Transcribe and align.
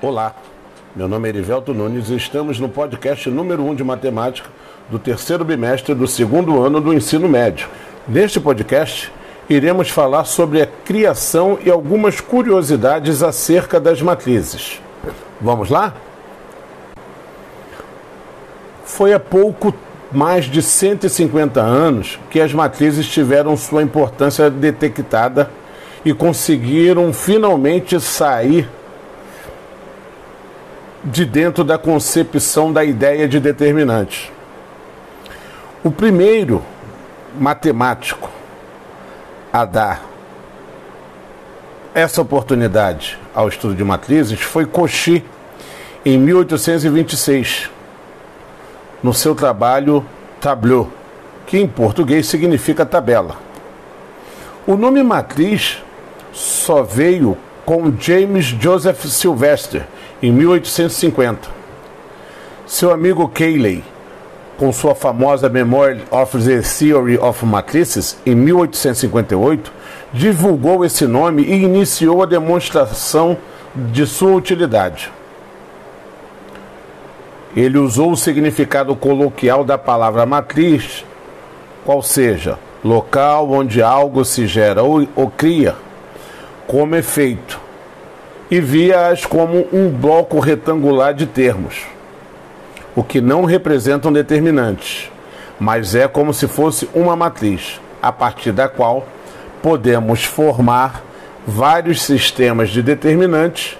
Olá, 0.00 0.32
meu 0.94 1.08
nome 1.08 1.26
é 1.26 1.30
Erivelto 1.30 1.74
Nunes 1.74 2.08
e 2.08 2.14
estamos 2.14 2.60
no 2.60 2.68
podcast 2.68 3.28
número 3.28 3.64
1 3.64 3.70
um 3.70 3.74
de 3.74 3.82
matemática 3.82 4.48
do 4.88 4.96
terceiro 4.96 5.44
bimestre 5.44 5.92
do 5.92 6.06
segundo 6.06 6.62
ano 6.62 6.80
do 6.80 6.94
ensino 6.94 7.28
médio. 7.28 7.66
Neste 8.06 8.38
podcast, 8.38 9.12
iremos 9.50 9.90
falar 9.90 10.24
sobre 10.24 10.62
a 10.62 10.68
criação 10.68 11.58
e 11.64 11.68
algumas 11.68 12.20
curiosidades 12.20 13.24
acerca 13.24 13.80
das 13.80 14.00
matrizes. 14.00 14.80
Vamos 15.40 15.68
lá? 15.68 15.92
Foi 18.84 19.12
há 19.12 19.18
pouco 19.18 19.74
mais 20.12 20.44
de 20.44 20.62
150 20.62 21.60
anos 21.60 22.20
que 22.30 22.40
as 22.40 22.54
matrizes 22.54 23.08
tiveram 23.08 23.56
sua 23.56 23.82
importância 23.82 24.48
detectada 24.48 25.50
e 26.04 26.14
conseguiram 26.14 27.12
finalmente 27.12 27.98
sair 27.98 28.77
de 31.04 31.24
dentro 31.24 31.62
da 31.62 31.78
concepção 31.78 32.72
da 32.72 32.84
ideia 32.84 33.28
de 33.28 33.38
determinante. 33.38 34.32
O 35.84 35.90
primeiro 35.90 36.62
matemático 37.38 38.28
a 39.52 39.64
dar 39.64 40.04
essa 41.94 42.20
oportunidade 42.20 43.18
ao 43.34 43.48
estudo 43.48 43.74
de 43.74 43.84
matrizes 43.84 44.40
foi 44.40 44.66
Cauchy, 44.66 45.24
em 46.04 46.18
1826, 46.18 47.70
no 49.02 49.12
seu 49.12 49.34
trabalho 49.34 50.04
Tableau, 50.40 50.90
que 51.46 51.58
em 51.58 51.66
português 51.66 52.26
significa 52.26 52.86
tabela. 52.86 53.36
O 54.66 54.76
nome 54.76 55.02
matriz 55.02 55.82
só 56.32 56.82
veio 56.82 57.36
com 57.64 57.92
James 57.98 58.44
Joseph 58.46 59.04
Sylvester 59.06 59.86
em 60.22 60.32
1850. 60.32 61.48
Seu 62.66 62.92
amigo 62.92 63.28
Cayley, 63.28 63.82
com 64.58 64.72
sua 64.72 64.94
famosa 64.94 65.48
Memoir 65.48 65.98
of 66.10 66.36
the 66.38 66.60
Theory 66.60 67.16
of 67.16 67.44
Matrices, 67.46 68.18
em 68.26 68.34
1858, 68.34 69.72
divulgou 70.12 70.84
esse 70.84 71.06
nome 71.06 71.42
e 71.42 71.62
iniciou 71.62 72.22
a 72.22 72.26
demonstração 72.26 73.36
de 73.74 74.06
sua 74.06 74.32
utilidade. 74.32 75.12
Ele 77.56 77.78
usou 77.78 78.12
o 78.12 78.16
significado 78.16 78.94
coloquial 78.94 79.64
da 79.64 79.78
palavra 79.78 80.26
matriz, 80.26 81.04
qual 81.84 82.02
seja, 82.02 82.58
local 82.84 83.50
onde 83.50 83.82
algo 83.82 84.24
se 84.24 84.46
gera 84.46 84.82
ou, 84.82 85.06
ou 85.16 85.30
cria, 85.30 85.74
como 86.66 86.94
efeito, 86.94 87.67
e 88.50 88.60
via-as 88.60 89.26
como 89.26 89.66
um 89.72 89.90
bloco 89.90 90.38
retangular 90.38 91.12
de 91.12 91.26
termos, 91.26 91.86
o 92.96 93.02
que 93.02 93.20
não 93.20 93.44
representam 93.44 94.12
determinantes, 94.12 95.10
mas 95.60 95.94
é 95.94 96.08
como 96.08 96.32
se 96.32 96.48
fosse 96.48 96.88
uma 96.94 97.14
matriz, 97.14 97.80
a 98.00 98.10
partir 98.10 98.52
da 98.52 98.68
qual 98.68 99.06
podemos 99.62 100.24
formar 100.24 101.02
vários 101.46 102.02
sistemas 102.02 102.70
de 102.70 102.82
determinantes 102.82 103.76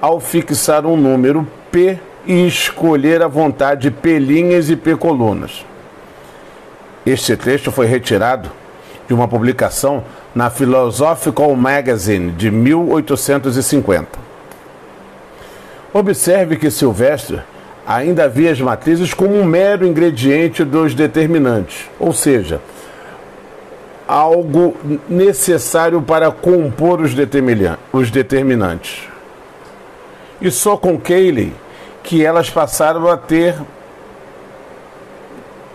ao 0.00 0.20
fixar 0.20 0.86
um 0.86 0.96
número 0.96 1.46
P 1.70 1.98
e 2.26 2.46
escolher 2.46 3.22
à 3.22 3.28
vontade 3.28 3.90
P 3.90 4.18
linhas 4.18 4.70
e 4.70 4.76
P 4.76 4.96
colunas. 4.96 5.64
Este 7.04 7.36
texto 7.36 7.70
foi 7.70 7.86
retirado 7.86 8.50
de 9.06 9.14
uma 9.14 9.28
publicação 9.28 10.04
na 10.34 10.50
Philosophical 10.50 11.54
Magazine 11.54 12.32
de 12.32 12.50
1850. 12.50 14.18
Observe 15.92 16.56
que 16.56 16.70
Silvestre 16.70 17.40
ainda 17.86 18.28
via 18.28 18.50
as 18.50 18.60
matrizes 18.60 19.14
como 19.14 19.34
um 19.34 19.44
mero 19.44 19.86
ingrediente 19.86 20.64
dos 20.64 20.94
determinantes, 20.94 21.88
ou 21.98 22.12
seja, 22.12 22.60
algo 24.06 24.76
necessário 25.08 26.02
para 26.02 26.30
compor 26.30 27.00
os, 27.00 27.14
determinantes. 28.10 29.08
E 30.40 30.50
só 30.50 30.76
com 30.76 30.98
Cayley 30.98 31.52
que 32.02 32.24
elas 32.24 32.48
passaram 32.50 33.08
a 33.08 33.16
ter 33.16 33.56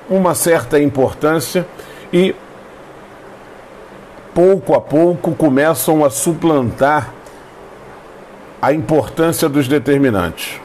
uma 0.10 0.34
certa 0.36 0.80
importância 0.80 1.66
e 2.12 2.36
pouco 4.34 4.74
a 4.74 4.82
pouco 4.82 5.34
começam 5.36 6.04
a 6.04 6.10
suplantar 6.10 7.14
a 8.62 8.72
importância 8.74 9.50
dos 9.50 9.68
determinantes. 9.68 10.60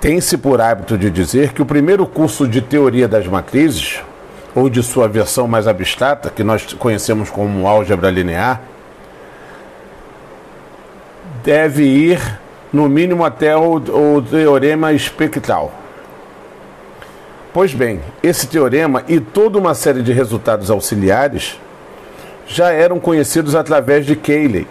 Tem-se 0.00 0.38
por 0.38 0.60
hábito 0.60 0.96
de 0.96 1.10
dizer 1.10 1.52
que 1.52 1.60
o 1.60 1.66
primeiro 1.66 2.06
curso 2.06 2.46
de 2.46 2.62
teoria 2.62 3.08
das 3.08 3.26
matrizes, 3.26 4.00
ou 4.54 4.70
de 4.70 4.82
sua 4.82 5.08
versão 5.08 5.48
mais 5.48 5.66
abstrata, 5.66 6.30
que 6.30 6.44
nós 6.44 6.72
conhecemos 6.74 7.30
como 7.30 7.66
álgebra 7.66 8.10
linear, 8.10 8.60
deve 11.42 11.84
ir 11.84 12.40
no 12.72 12.88
mínimo 12.88 13.24
até 13.24 13.56
o, 13.56 13.74
o 13.74 14.22
teorema 14.22 14.92
espectral. 14.92 15.72
Pois 17.58 17.74
bem, 17.74 18.00
esse 18.22 18.46
teorema 18.46 19.02
e 19.08 19.18
toda 19.18 19.58
uma 19.58 19.74
série 19.74 20.00
de 20.00 20.12
resultados 20.12 20.70
auxiliares 20.70 21.58
já 22.46 22.70
eram 22.70 23.00
conhecidos 23.00 23.56
através 23.56 24.06
de 24.06 24.14
Cayley, 24.14 24.64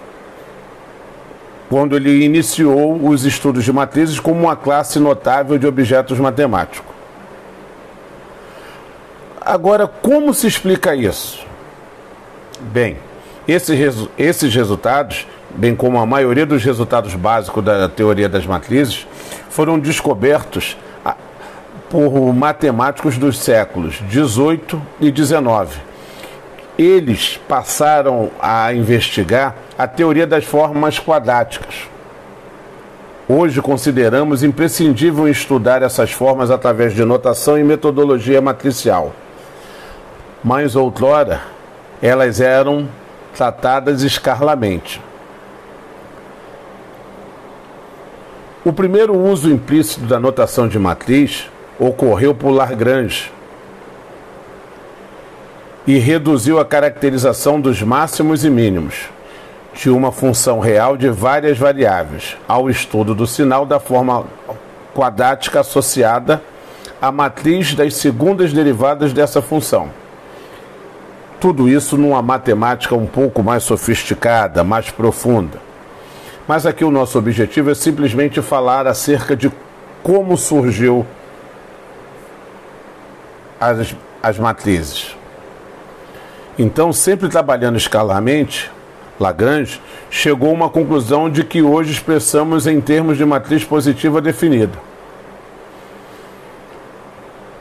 quando 1.67 1.97
ele 1.97 2.23
iniciou 2.23 3.05
os 3.05 3.25
estudos 3.25 3.65
de 3.65 3.73
matrizes 3.73 4.21
como 4.21 4.39
uma 4.39 4.55
classe 4.55 4.99
notável 4.99 5.57
de 5.57 5.67
objetos 5.67 6.17
matemáticos. 6.17 6.95
Agora, 9.41 9.85
como 9.85 10.33
se 10.33 10.47
explica 10.47 10.95
isso? 10.95 11.45
Bem, 12.71 12.95
esses, 13.45 14.07
esses 14.17 14.55
resultados, 14.55 15.27
bem 15.53 15.75
como 15.75 15.99
a 15.99 16.05
maioria 16.05 16.45
dos 16.45 16.63
resultados 16.63 17.13
básicos 17.15 17.65
da 17.65 17.89
teoria 17.89 18.29
das 18.29 18.45
matrizes, 18.45 19.05
foram 19.49 19.77
descobertos 19.77 20.77
por 21.89 22.33
matemáticos 22.33 23.17
dos 23.17 23.39
séculos 23.39 24.01
18 24.09 24.81
e 24.99 25.11
19 25.11 25.87
eles 26.77 27.39
passaram 27.47 28.29
a 28.39 28.71
investigar 28.73 29.55
a 29.77 29.87
teoria 29.87 30.27
das 30.27 30.45
formas 30.45 30.99
quadráticas. 30.99 31.89
Hoje 33.27 33.61
consideramos 33.61 34.43
imprescindível 34.43 35.27
estudar 35.27 35.81
essas 35.81 36.11
formas 36.11 36.51
através 36.51 36.93
de 36.93 37.03
notação 37.03 37.57
e 37.57 37.63
metodologia 37.63 38.39
matricial. 38.41 39.11
Mas 40.43 40.75
outrora, 40.75 41.41
elas 42.01 42.39
eram 42.39 42.87
tratadas 43.35 44.03
escarlamente. 44.03 45.01
O 48.63 48.71
primeiro 48.71 49.17
uso 49.17 49.49
implícito 49.49 50.05
da 50.05 50.19
notação 50.19 50.67
de 50.67 50.77
matriz 50.77 51.49
ocorreu 51.79 52.33
por 52.33 52.51
Lagrange 52.51 53.31
e 55.85 55.97
reduziu 55.97 56.59
a 56.59 56.65
caracterização 56.65 57.61
dos 57.61 57.81
máximos 57.81 58.43
e 58.43 58.49
mínimos 58.49 59.09
de 59.73 59.89
uma 59.89 60.11
função 60.11 60.59
real 60.59 60.97
de 60.97 61.09
várias 61.09 61.57
variáveis 61.57 62.35
ao 62.47 62.69
estudo 62.69 63.13
do 63.13 63.27
sinal 63.27 63.65
da 63.65 63.79
forma 63.79 64.25
quadrática 64.93 65.59
associada 65.59 66.41
à 67.01 67.11
matriz 67.11 67.75
das 67.75 67.95
segundas 67.95 68.51
derivadas 68.51 69.13
dessa 69.13 69.41
função. 69.41 69.89
Tudo 71.39 71.69
isso 71.69 71.95
numa 71.95 72.21
matemática 72.21 72.95
um 72.95 73.05
pouco 73.05 73.43
mais 73.43 73.63
sofisticada, 73.63 74.63
mais 74.63 74.89
profunda. 74.89 75.59
Mas 76.47 76.65
aqui 76.65 76.83
o 76.83 76.89
nosso 76.89 77.19
objetivo 77.19 77.69
é 77.69 77.75
simplesmente 77.75 78.41
falar 78.41 78.87
acerca 78.87 79.35
de 79.35 79.51
como 80.01 80.35
surgiu 80.35 81.05
as, 83.59 83.95
as 84.21 84.39
matrizes. 84.39 85.15
Então, 86.57 86.91
sempre 86.91 87.29
trabalhando 87.29 87.77
escalarmente, 87.77 88.71
Lagrange 89.19 89.81
chegou 90.09 90.49
a 90.49 90.53
uma 90.53 90.69
conclusão 90.69 91.29
de 91.29 91.43
que 91.43 91.61
hoje 91.61 91.91
expressamos 91.91 92.67
em 92.67 92.79
termos 92.79 93.17
de 93.17 93.25
matriz 93.25 93.63
positiva 93.63 94.21
definida. 94.21 94.77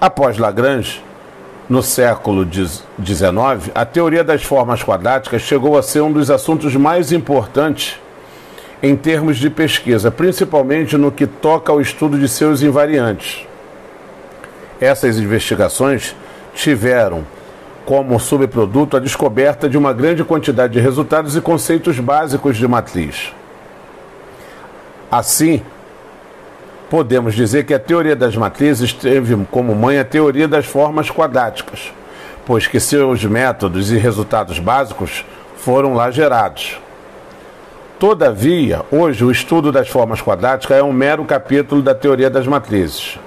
Após 0.01 0.39
Lagrange, 0.39 1.03
no 1.69 1.83
século 1.83 2.47
XIX, 2.47 3.71
a 3.75 3.85
teoria 3.85 4.23
das 4.23 4.43
formas 4.43 4.83
quadráticas 4.83 5.43
chegou 5.43 5.77
a 5.77 5.83
ser 5.83 6.01
um 6.01 6.13
dos 6.13 6.31
assuntos 6.31 6.77
mais 6.77 7.11
importantes 7.11 7.99
em 8.83 8.95
termos 8.95 9.39
de 9.39 9.51
pesquisa, 9.51 10.11
principalmente 10.11 10.97
no 10.97 11.11
que 11.11 11.27
toca 11.27 11.73
ao 11.73 11.81
estudo 11.81 12.19
de 12.19 12.29
seus 12.29 12.63
invariantes. 12.63 13.47
Essas 14.81 15.19
investigações 15.19 16.15
tiveram 16.55 17.25
como 17.87 18.19
subproduto 18.19 18.97
a 18.97 19.01
descoberta 19.01 19.69
de 19.69 19.79
uma 19.79 19.93
grande 19.93 20.25
quantidade 20.25 20.73
de 20.73 20.81
resultados 20.81 21.37
e 21.37 21.41
conceitos 21.41 21.99
básicos 22.01 22.57
de 22.57 22.67
matriz. 22.67 23.33
Assim, 25.11 25.63
podemos 26.91 27.35
dizer 27.35 27.65
que 27.65 27.73
a 27.73 27.79
teoria 27.79 28.17
das 28.17 28.37
matrizes 28.37 28.93
teve 28.93 29.37
como 29.51 29.75
mãe 29.75 29.99
a 29.99 30.05
teoria 30.05 30.49
das 30.49 30.67
formas 30.67 31.11
quadráticas, 31.11 31.93
pois 32.45 32.67
que 32.67 32.81
seus 32.81 33.25
métodos 33.25 33.93
e 33.93 33.97
resultados 33.97 34.59
básicos 34.59 35.25
foram 35.57 35.95
lá 35.95 36.11
gerados. 36.11 36.79
Todavia, 37.99 38.83
hoje 38.91 39.25
o 39.25 39.31
estudo 39.31 39.73
das 39.73 39.89
formas 39.89 40.21
quadráticas 40.21 40.77
é 40.77 40.83
um 40.83 40.93
mero 40.93 41.25
capítulo 41.25 41.81
da 41.81 41.95
teoria 41.95 42.29
das 42.29 42.47
matrizes. 42.47 43.19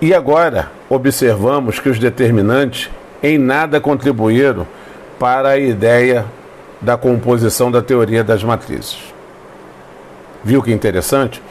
E 0.00 0.14
agora 0.14 0.70
observamos 0.88 1.78
que 1.78 1.88
os 1.88 1.98
determinantes 1.98 2.90
em 3.22 3.36
nada 3.36 3.80
contribuíram 3.80 4.66
para 5.18 5.50
a 5.50 5.58
ideia 5.58 6.24
da 6.80 6.96
composição 6.96 7.70
da 7.70 7.82
teoria 7.82 8.24
das 8.24 8.42
matrizes. 8.42 8.98
Viu 10.42 10.62
que 10.62 10.72
interessante? 10.72 11.42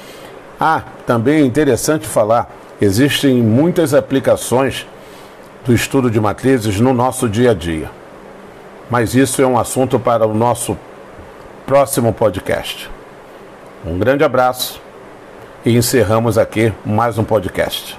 Ah, 0.59 0.81
também 1.05 1.43
é 1.43 1.45
interessante 1.45 2.07
falar, 2.07 2.49
existem 2.81 3.35
muitas 3.35 3.93
aplicações 3.93 4.87
do 5.63 5.71
estudo 5.71 6.09
de 6.09 6.19
matrizes 6.19 6.79
no 6.79 6.91
nosso 6.91 7.29
dia 7.29 7.51
a 7.51 7.53
dia. 7.53 7.91
Mas 8.89 9.13
isso 9.13 9.43
é 9.43 9.45
um 9.45 9.59
assunto 9.59 9.99
para 9.99 10.25
o 10.25 10.33
nosso 10.33 10.75
próximo 11.67 12.11
podcast. 12.11 12.89
Um 13.85 13.99
grande 13.99 14.23
abraço 14.23 14.81
e 15.63 15.77
encerramos 15.77 16.39
aqui 16.39 16.73
mais 16.83 17.19
um 17.19 17.23
podcast. 17.23 17.98